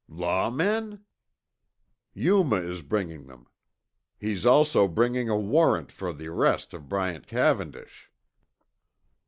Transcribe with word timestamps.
"Law 0.09 0.49
men?" 0.49 1.05
"Yuma 2.15 2.55
is 2.55 2.81
bringing 2.81 3.27
them. 3.27 3.45
He's 4.17 4.47
also 4.47 4.87
bringing 4.87 5.29
a 5.29 5.37
warrant 5.37 5.91
for 5.91 6.11
the 6.11 6.25
arrest 6.27 6.73
of 6.73 6.89
Bryant 6.89 7.27
Cavendish." 7.27 8.09